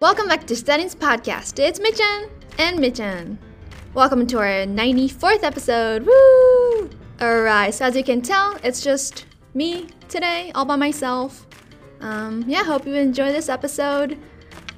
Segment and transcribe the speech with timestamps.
[0.00, 1.58] Welcome back to Studying's podcast.
[1.58, 3.36] It's Michan and Michan.
[3.92, 6.06] Welcome to our 94th episode.
[6.06, 6.88] Woo!
[7.20, 11.46] Alright, so as you can tell, it's just me today, all by myself.
[12.00, 14.18] Um, yeah, hope you enjoy this episode.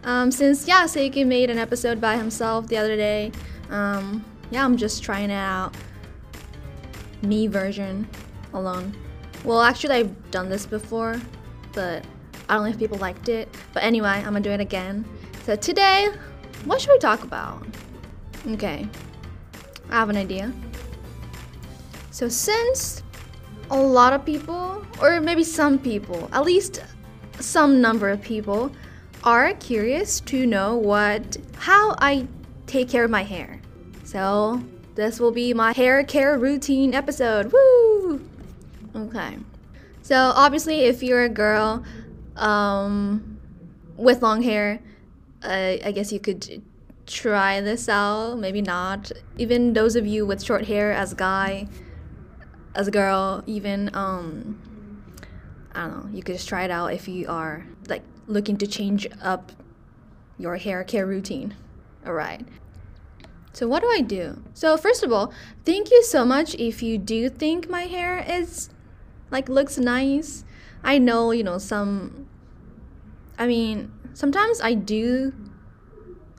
[0.03, 3.30] Um, since, yeah, Seiki made an episode by himself the other day,
[3.70, 5.73] um, yeah, I'm just trying it out.
[7.23, 8.09] Me version
[8.54, 8.93] alone.
[9.45, 11.20] Well, actually, I've done this before,
[11.75, 12.04] but
[12.48, 13.48] I don't know if people liked it.
[13.72, 15.04] But anyway, I'm gonna do it again.
[15.44, 16.08] So today,
[16.64, 17.67] what should we talk about?
[18.48, 18.89] Okay,
[19.90, 20.53] I have an idea.
[22.11, 23.03] So since
[23.70, 26.82] a lot of people, or maybe some people, at least
[27.40, 28.70] some number of people,
[29.25, 32.27] are curious to know what how I
[32.67, 33.61] take care of my hair.
[34.05, 34.62] So
[34.95, 37.53] this will be my hair care routine episode.
[37.53, 38.20] Woo!
[38.95, 39.39] Okay.
[40.03, 41.84] So obviously, if you're a girl
[42.36, 43.39] um,
[43.97, 44.81] with long hair,
[45.42, 46.62] uh, I guess you could
[47.06, 48.39] try this out.
[48.39, 49.12] Maybe not.
[49.39, 51.69] Even those of you with short hair, as a guy,
[52.75, 54.61] as a girl, even um,
[55.75, 56.17] I don't know.
[56.17, 59.53] You could just try it out if you are like looking to change up
[60.39, 61.55] your hair care routine.
[62.06, 62.47] All right.
[63.53, 64.43] So what do I do?
[64.55, 65.33] So first of all,
[65.65, 68.71] thank you so much if you do think my hair is
[69.31, 70.45] like looks nice.
[70.83, 72.28] I know, you know, some
[73.38, 75.33] I mean, sometimes I do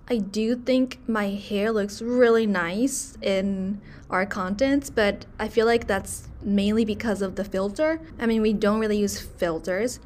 [0.09, 5.87] I do think my hair looks really nice in our contents, but I feel like
[5.87, 8.01] that's mainly because of the filter.
[8.19, 10.01] I mean, we don't really use filters,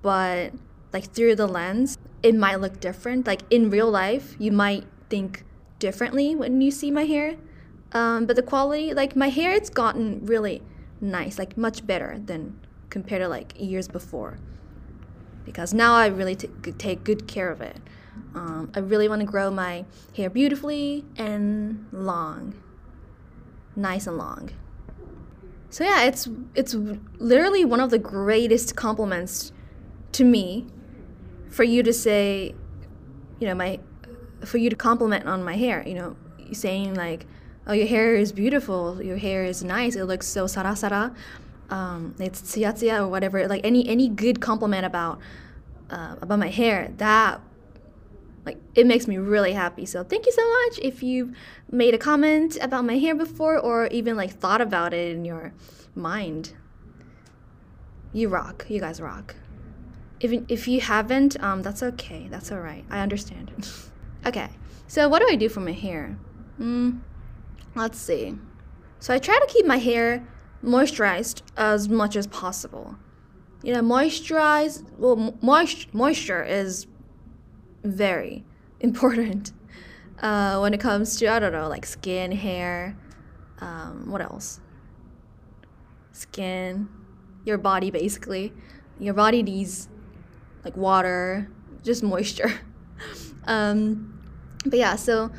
[0.00, 0.52] but
[0.94, 3.26] like through the lens, it might look different.
[3.26, 5.44] Like in real life, you might think
[5.78, 7.36] differently when you see my hair.
[7.92, 10.62] Um, but the quality, like my hair, it's gotten really
[11.02, 12.58] nice, like much better than
[12.88, 14.38] compared to like years before.
[15.44, 17.76] Because now I really take good care of it.
[18.34, 19.84] Um, I really want to grow my
[20.16, 22.54] hair beautifully and long,
[23.76, 24.50] nice and long.
[25.70, 26.74] So yeah, it's it's
[27.18, 29.52] literally one of the greatest compliments
[30.12, 30.66] to me
[31.48, 32.54] for you to say,
[33.40, 33.80] you know, my
[34.44, 36.16] for you to compliment on my hair, you know,
[36.52, 37.26] saying like,
[37.66, 41.14] oh, your hair is beautiful, your hair is nice, it looks so sarasara,
[41.72, 45.18] um, it's tsuya or whatever, like any any good compliment about
[45.88, 47.40] uh, about my hair, that
[48.44, 49.86] like it makes me really happy.
[49.86, 51.34] So thank you so much if you've
[51.70, 55.54] made a comment about my hair before or even like thought about it in your
[55.94, 56.52] mind.
[58.12, 58.66] You rock.
[58.68, 59.34] You guys rock.
[60.20, 62.28] If if you haven't, um, that's okay.
[62.30, 62.84] That's all right.
[62.90, 63.50] I understand.
[64.26, 64.50] okay.
[64.88, 66.18] So what do I do for my hair?
[66.60, 67.00] Mm,
[67.74, 68.36] let's see.
[68.98, 70.22] So I try to keep my hair
[70.64, 72.96] moisturized as much as possible.
[73.62, 74.84] You know, moisturize.
[74.98, 76.86] Well, moist moisture is
[77.84, 78.44] very
[78.80, 79.52] important
[80.20, 82.96] uh, when it comes to I don't know like skin, hair,
[83.60, 84.60] um, what else?
[86.12, 86.88] Skin,
[87.44, 88.52] your body basically.
[88.98, 89.88] Your body needs
[90.64, 91.50] like water,
[91.82, 92.52] just moisture.
[93.46, 94.20] um,
[94.64, 95.32] but yeah, so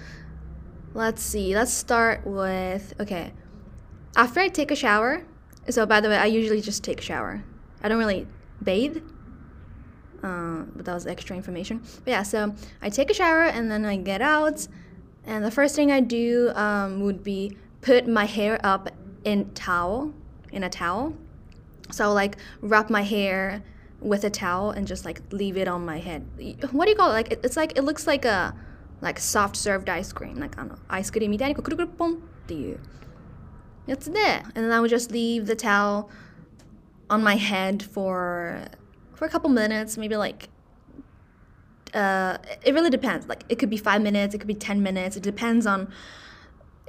[0.93, 1.55] let's see.
[1.55, 3.31] Let's start with okay
[4.16, 5.24] After I take a shower,
[5.68, 7.44] so by the way, I usually just take a shower.
[7.82, 8.26] I don't really
[8.62, 8.98] bathe.
[10.22, 11.80] Uh, but that was extra information.
[12.04, 14.66] But yeah, so I take a shower and then I get out,
[15.24, 18.90] and the first thing I do um, would be put my hair up
[19.24, 20.12] in towel,
[20.50, 21.14] in a towel.
[21.90, 23.62] So like wrap my hair
[24.00, 26.26] with a towel and just like leave it on my head.
[26.72, 27.14] What do you call it?
[27.14, 28.54] Like it's like it looks like a
[29.00, 30.36] like soft served ice cream.
[30.38, 32.16] Like あのアイスクリームみたいにこうくるくるポンっ
[32.46, 32.80] ていう
[33.87, 34.43] it's there.
[34.55, 36.09] And then I would just leave the towel
[37.09, 38.65] on my head for
[39.13, 40.49] for a couple minutes, maybe like
[41.93, 43.27] uh, it really depends.
[43.27, 45.15] Like it could be five minutes, it could be ten minutes.
[45.17, 45.91] It depends on.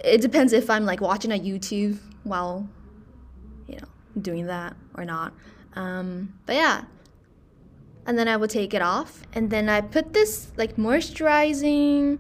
[0.03, 2.69] It depends if I'm like watching a YouTube while,
[3.69, 3.87] you know,
[4.21, 5.33] doing that or not.
[5.75, 6.85] Um, but yeah.
[8.07, 12.19] And then I would take it off, and then I put this like moisturizing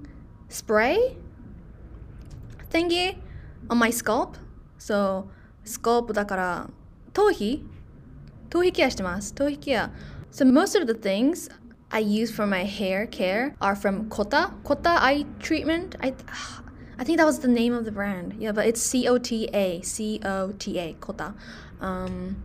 [0.48, 1.16] spray
[2.70, 3.18] thingy
[3.68, 4.36] on my scalp
[4.84, 5.24] so,
[5.64, 6.70] スコープだから
[7.14, 7.64] 頭皮
[8.50, 9.34] 頭皮ケアしてます。
[9.34, 9.90] 頭皮ケア。
[10.30, 11.50] So most of the things
[11.90, 14.50] I use for my hair care are from Cota.
[14.62, 15.96] Cota Eye Treatment.
[16.02, 16.12] I,
[16.98, 18.34] I think that was the name of the brand.
[18.38, 19.80] Yeah, but it's C O T A.
[19.82, 20.92] C O T A.
[21.00, 21.34] Cota.
[21.80, 22.36] Um,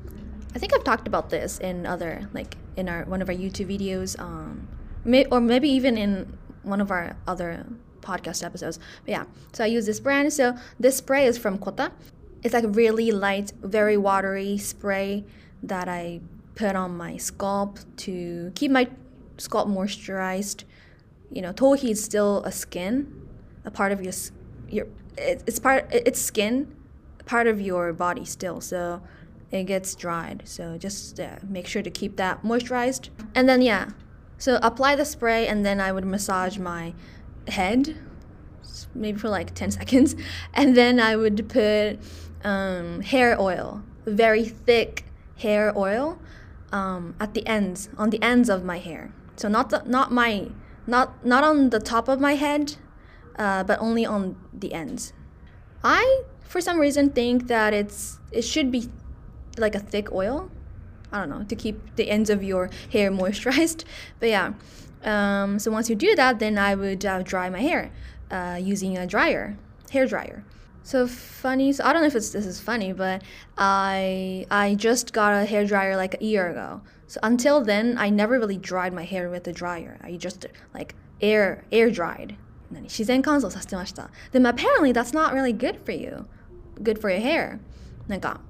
[0.56, 3.68] I think I've talked about this in other, like in our one of our YouTube
[3.68, 4.68] videos, um,
[5.04, 7.66] may, or maybe even in one of our other
[8.02, 8.80] podcast episodes.
[9.06, 10.32] But yeah, so I use this brand.
[10.32, 11.92] So this spray is from Cota
[12.44, 15.26] it's like a really light very watery spray
[15.64, 16.22] that I
[16.56, 18.88] put on my scalp to keep my
[19.38, 20.64] scalp moisturized
[21.32, 23.28] you know, tohi is still a skin,
[23.66, 24.14] a part of your
[24.70, 24.88] your
[25.18, 26.74] it's part it's skin,
[27.26, 28.62] part of your body still.
[28.62, 29.02] So
[29.52, 30.44] it gets dried.
[30.46, 33.10] So just uh, make sure to keep that moisturized.
[33.36, 33.90] And then yeah,
[34.38, 36.94] so apply the spray and then I would massage my
[37.48, 37.98] head,
[38.94, 40.16] maybe for like 10 seconds.
[40.54, 42.00] And then I would put
[42.44, 45.06] um, hair oil, very thick
[45.38, 46.20] hair oil
[46.72, 49.12] um, at the ends, on the ends of my hair.
[49.36, 50.50] So not the, not my
[50.86, 52.76] not not on the top of my head,
[53.38, 55.14] uh, but only on the ends.
[55.84, 58.90] I for some reason think that it's it should be
[59.58, 60.52] like a thick oil.
[61.12, 63.86] I don't know to keep the ends of your hair moisturized.
[64.20, 64.54] But yeah,
[65.04, 67.92] um, so once you do that, then I would uh, dry my hair
[68.30, 69.58] uh, using a dryer,
[69.92, 70.44] hair dryer.
[70.83, 71.73] So funny.
[71.73, 73.23] So I don't know if it's this is funny, but
[73.57, 76.83] I I just got a hair dryer like a year ago.
[77.07, 79.99] So until then, I never really dried my hair with a dryer.
[80.03, 82.37] I just like air air dried.
[82.71, 84.11] 何自然乾燥させてました。
[84.33, 86.27] でも apparently that's not really good for you.
[86.83, 87.61] Good for your hair.
[88.09, 88.41] なんか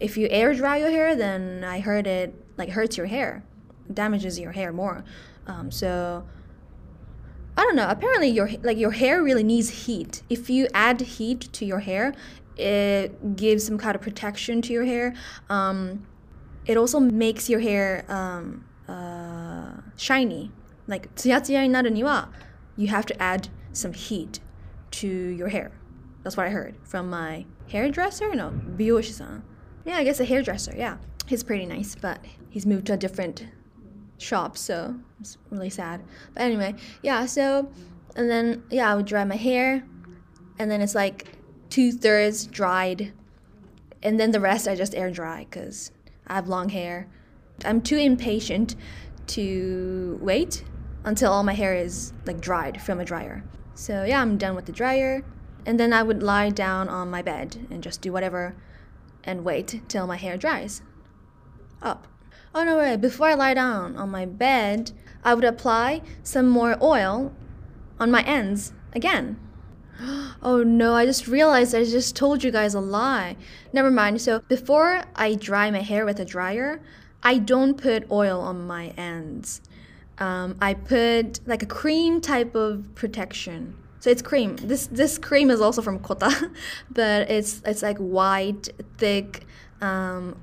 [0.00, 3.44] if you air dry your hair, then I heard it like hurts your hair,
[3.92, 5.04] damages your hair more.
[5.46, 6.24] Um, so
[7.57, 7.87] I don't know.
[7.89, 10.23] Apparently, your like your hair really needs heat.
[10.29, 12.13] If you add heat to your hair,
[12.57, 15.13] it gives some kind of protection to your hair.
[15.49, 16.07] Um,
[16.65, 20.51] it also makes your hair um, uh, shiny.
[20.87, 22.31] Like tsiya naru
[22.77, 24.39] you have to add some heat
[24.91, 25.71] to your hair.
[26.23, 28.33] That's what I heard from my hairdresser.
[28.35, 29.43] No, biyoshi-san.
[29.85, 30.73] Yeah, I guess a hairdresser.
[30.75, 33.45] Yeah, he's pretty nice, but he's moved to a different
[34.21, 36.01] shop, so it's really sad.
[36.33, 37.25] But anyway, yeah.
[37.25, 37.71] So,
[38.15, 39.83] and then yeah, I would dry my hair,
[40.59, 41.27] and then it's like
[41.69, 43.13] two thirds dried,
[44.03, 45.91] and then the rest I just air dry because
[46.27, 47.07] I have long hair.
[47.65, 48.75] I'm too impatient
[49.27, 50.63] to wait
[51.03, 53.43] until all my hair is like dried from a dryer.
[53.73, 55.23] So yeah, I'm done with the dryer.
[55.65, 58.55] And then I would lie down on my bed and just do whatever
[59.23, 60.81] and wait till my hair dries.
[61.81, 62.07] Up.
[62.53, 64.91] Oh no, wait, before I lie down on my bed,
[65.23, 67.33] I would apply some more oil
[67.99, 69.39] on my ends again.
[70.43, 73.37] Oh no, I just realized I just told you guys a lie.
[73.71, 74.19] Never mind.
[74.21, 76.81] So before I dry my hair with a dryer,
[77.21, 79.61] I don't put oil on my ends.
[80.17, 83.75] Um, I put like a cream type of protection.
[83.99, 84.55] So it's cream.
[84.55, 86.51] This this cream is also from Cota,
[86.89, 89.45] but it's it's like white, thick
[89.79, 90.35] um,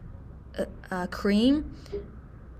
[0.58, 1.74] uh, uh, cream.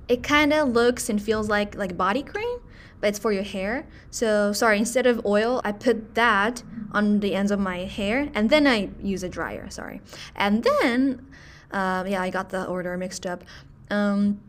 [0.08, 2.58] It kind of looks and feels like like body cream,
[3.00, 3.86] but it's for your hair.
[4.10, 6.62] So sorry, instead of oil, I put that
[6.92, 9.68] on the ends of my hair, and then I use a dryer.
[9.68, 10.00] Sorry,
[10.34, 11.26] and then
[11.70, 13.44] uh, yeah, I got the order mixed up.
[13.90, 14.40] Um,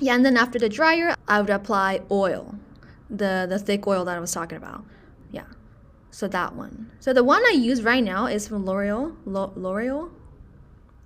[0.00, 2.54] yeah, and then after the dryer, I would apply oil,
[3.08, 4.84] the the thick oil that I was talking about.
[5.32, 5.46] Yeah,
[6.10, 6.90] so that one.
[7.00, 9.16] So the one I use right now is from L'Oreal.
[9.26, 10.10] L'Oreal,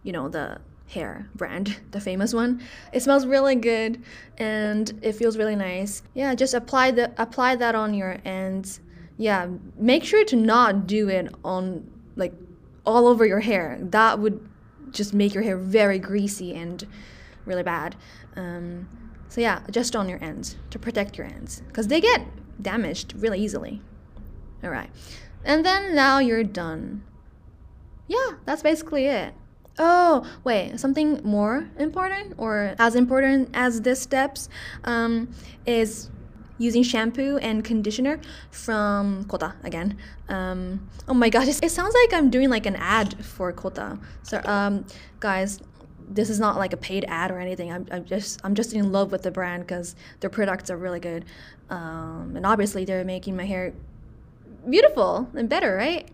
[0.03, 2.63] you know the hair brand, the famous one.
[2.93, 4.03] It smells really good
[4.39, 6.03] and it feels really nice.
[6.15, 8.81] Yeah, just apply the apply that on your ends.
[9.17, 12.33] Yeah, make sure to not do it on like
[12.85, 13.79] all over your hair.
[13.81, 14.49] That would
[14.91, 16.87] just make your hair very greasy and
[17.45, 17.97] really bad.
[18.37, 18.89] Um,
[19.29, 22.27] so yeah, just on your ends to protect your ends because they get
[22.63, 23.83] damaged really easily.
[24.63, 24.91] All right,
[25.45, 27.03] and then now you're done.
[28.07, 29.35] Yeah, that's basically it.
[29.79, 34.49] Oh, wait, something more important or as important as these steps
[34.85, 35.29] um,
[35.67, 36.11] is
[36.59, 38.21] using shampoo and conditioner
[38.53, 39.99] from Cota again.
[40.29, 43.99] Um, oh my gosh, it sounds like I'm doing like an ad for Cota.
[44.23, 44.87] So, um,
[45.19, 45.61] guys,
[46.09, 47.73] this is not like a paid ad or anything.
[47.73, 51.01] I'm, I'm just I'm just in love with the brand because their products are really
[51.01, 51.25] good,
[51.71, 53.73] um, and obviously they're making my hair
[54.69, 56.09] beautiful and better, right?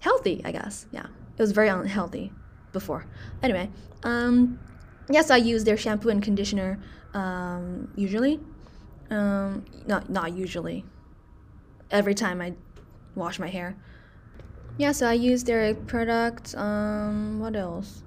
[0.00, 0.86] Healthy, I guess.
[0.90, 2.32] Yeah, it was very unhealthy
[2.80, 3.06] before.
[3.42, 3.70] Anyway,
[4.02, 4.58] um,
[5.08, 6.78] yes, I use their shampoo and conditioner
[7.14, 8.38] um, usually.
[9.10, 10.84] Um, not not usually.
[11.90, 12.54] Every time I
[13.14, 13.76] wash my hair.
[14.78, 16.54] Yeah, so I use their product.
[16.54, 18.02] Um, what else?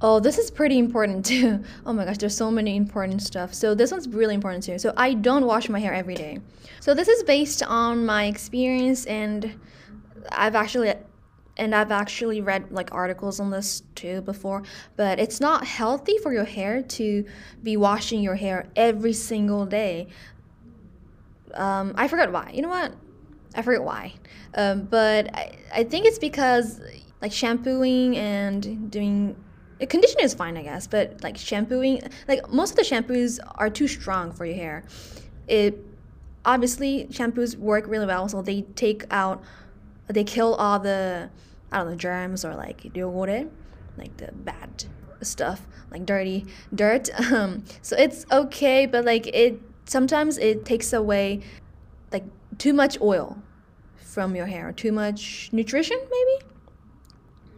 [0.00, 1.64] Oh, this is pretty important too.
[1.84, 3.54] Oh my gosh, there's so many important stuff.
[3.54, 4.78] So this one's really important too.
[4.78, 6.38] So I don't wash my hair every day.
[6.80, 9.58] So this is based on my experience and
[10.30, 10.94] I've actually
[11.56, 14.62] and I've actually read like articles on this too before,
[14.96, 17.24] but it's not healthy for your hair to
[17.62, 20.08] be washing your hair every single day.
[21.54, 22.50] Um, I forgot why.
[22.52, 22.92] You know what?
[23.54, 24.12] I forget why.
[24.54, 26.80] Um, but I, I think it's because
[27.22, 29.36] like shampooing and doing
[29.80, 33.70] a conditioner is fine, I guess, but like shampooing, like most of the shampoos are
[33.70, 34.84] too strong for your hair.
[35.48, 35.78] It
[36.44, 39.42] obviously shampoos work really well, so they take out,
[40.14, 41.30] they kill all the,
[41.72, 43.48] I don't know, germs or like ryogore,
[43.96, 44.84] like the bad
[45.22, 47.08] stuff, like dirty dirt.
[47.32, 51.40] Um, so it's okay, but like it sometimes it takes away
[52.12, 52.24] like
[52.58, 53.38] too much oil
[53.96, 56.52] from your hair, too much nutrition maybe.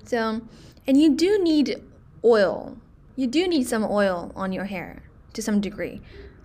[0.05, 0.41] So,
[0.87, 1.83] and you do need
[2.25, 2.79] oil.
[3.15, 5.03] You do need some oil on your hair
[5.35, 6.01] to some degree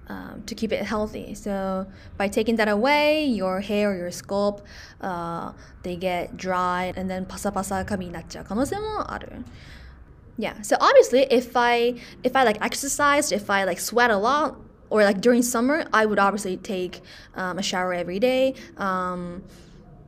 [0.08, 1.34] um, to keep it healthy.
[1.34, 4.66] So by taking that away, your hair or your scalp,
[5.02, 9.44] uh, they get dry and then pasapasa kami natcha kanosemo aru.
[10.38, 10.62] Yeah.
[10.62, 14.58] So obviously, if I if I like exercise, if I like sweat a lot,
[14.90, 17.02] or like during summer, I would obviously take
[17.36, 18.56] um, a shower every day.
[18.78, 19.44] Um,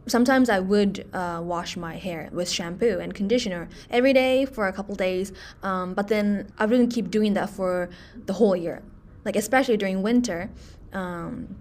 [0.08, 4.74] sometimes I would uh, wash my hair with shampoo and conditioner every day for a
[4.74, 5.32] couple days,
[5.64, 7.90] um, but then I wouldn't keep doing that for
[8.26, 8.84] the whole year
[9.25, 10.51] Like especially during winter,
[10.93, 11.57] um,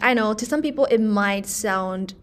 [0.00, 2.14] I know to some people it might sound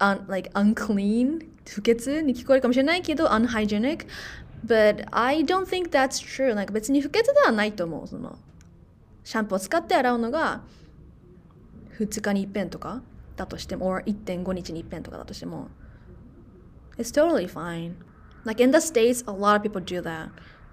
[0.00, 4.06] un- like unclean 不潔に聞こえるかもしれないけど unhygienic
[4.66, 8.38] but I don't think that's true なんか別に不潔ではないと思うその
[9.24, 10.62] シャンプーを使って洗うのが
[11.98, 13.02] 2日に一遍とか
[13.36, 15.68] だとしても or 1.5日に一遍とかだとしても
[16.98, 17.94] it's totally fine
[18.44, 20.30] like in the states a lot of people do that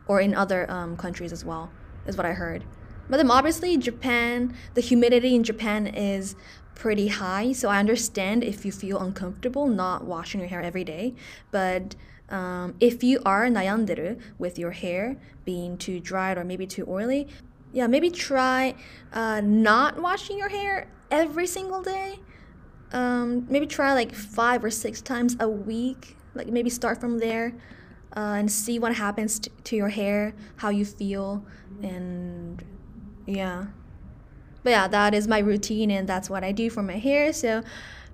[0.07, 1.69] or in other um, countries as well
[2.07, 2.63] is what I heard
[3.08, 6.36] but then obviously Japan the humidity in Japan is
[6.74, 11.14] pretty high so I understand if you feel uncomfortable not washing your hair every day
[11.50, 11.94] but
[12.30, 17.28] um, if you are nayanderu with your hair being too dried or maybe too oily
[17.74, 18.76] yeah, maybe try
[19.12, 22.20] uh, not washing your hair every single day.
[22.92, 26.16] Um, maybe try like five or six times a week.
[26.34, 27.52] Like maybe start from there
[28.16, 31.44] uh, and see what happens to, to your hair, how you feel,
[31.82, 32.62] and
[33.26, 33.66] yeah.
[34.62, 37.32] But yeah, that is my routine and that's what I do for my hair.
[37.32, 37.62] So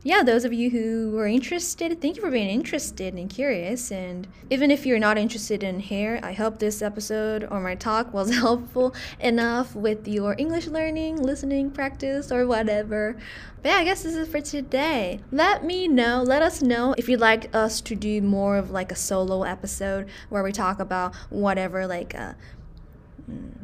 [0.02, 3.93] yeah, those of you who were interested, thank you for being interested and curious.
[3.93, 8.12] And even if you're not interested in hair, I hope this episode or my talk
[8.14, 13.17] was helpful enough with your English learning, listening practice, or whatever.
[13.62, 15.21] But yeah, I guess this is for today.
[15.31, 18.90] Let me know, let us know if you'd like us to do more of like
[18.90, 22.33] a solo episode where we talk about whatever, like uh,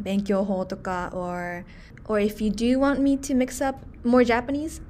[0.02, 1.64] 勉強法とか or
[2.08, 4.82] or if you do want me to mix up more Japanese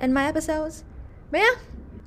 [0.00, 0.84] in my episodes
[1.30, 1.54] but yeah,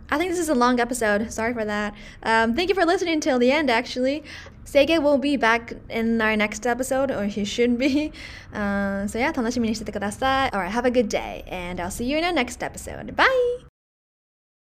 [0.10, 1.32] I think this is a long episode.
[1.32, 1.94] Sorry for that.
[2.22, 4.24] Um, thank you for listening until the end, actually.
[4.66, 8.12] Seige will be back in our next episode, or he should be.
[8.54, 10.52] Uh, so yeah, 楽しみにしててください.
[10.52, 13.16] Alright, have a good day, and I'll see you in our next episode.
[13.16, 13.67] Bye!